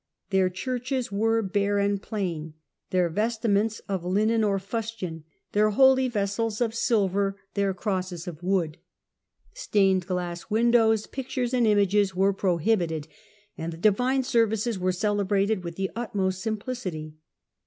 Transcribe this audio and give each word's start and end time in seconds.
Their 0.31 0.49
churches 0.49 1.11
were 1.11 1.43
bare 1.43 1.77
and 1.77 2.01
plain, 2.01 2.55
their 2.89 3.07
vestments 3.07 3.81
of 3.81 4.03
linen 4.03 4.43
or 4.43 4.57
fustian, 4.57 5.25
their 5.51 5.69
holy 5.69 6.07
vessels 6.07 6.59
of 6.59 6.71
THE 6.71 6.77
TWELFTH 6.77 6.79
CENTURY 6.79 7.05
RENAISSANCE 7.09 7.37
113 7.53 7.53
silver, 7.53 7.53
their 7.53 7.73
crosses 7.75 8.27
of 8.27 8.43
wood. 8.43 8.77
Stained 9.53 10.07
glass 10.07 10.49
windows, 10.49 11.05
pictures 11.05 11.53
and 11.53 11.67
images 11.67 12.15
were 12.15 12.33
prohibited, 12.33 13.07
and 13.55 13.71
the 13.71 13.77
divine 13.77 14.23
services 14.23 14.79
were 14.79 14.91
celebrated 14.91 15.63
with 15.63 15.75
the 15.75 15.91
utmost 15.95 16.41
simplicity. 16.41 17.17